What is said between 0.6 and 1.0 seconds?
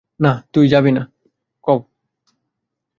যাবি